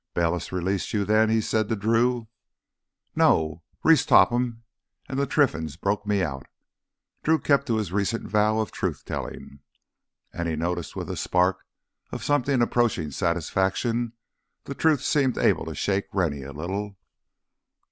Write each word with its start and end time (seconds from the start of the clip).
"Bayliss 0.15 0.51
released 0.51 0.93
you 0.95 1.05
then," 1.05 1.29
he 1.29 1.39
said 1.41 1.69
to 1.69 1.75
Drew. 1.75 2.27
"No. 3.15 3.61
Reese 3.83 4.03
Topham 4.03 4.63
and 5.07 5.19
the 5.19 5.27
Trinfans 5.27 5.79
broke 5.79 6.07
me 6.07 6.23
out." 6.23 6.47
Drew 7.21 7.37
kept 7.37 7.67
to 7.67 7.75
his 7.77 7.91
recent 7.91 8.27
vow 8.27 8.57
of 8.59 8.71
truth 8.71 9.05
telling. 9.05 9.59
And, 10.33 10.49
he 10.49 10.55
noticed 10.55 10.95
with 10.95 11.11
a 11.11 11.15
spark 11.15 11.67
of 12.11 12.23
something 12.23 12.63
approaching 12.63 13.11
satisfaction, 13.11 14.13
the 14.63 14.73
truth 14.73 15.03
seemed 15.03 15.37
able 15.37 15.65
to 15.65 15.75
shake 15.75 16.05
Rennie 16.11 16.41
a 16.41 16.51
little. 16.51 16.97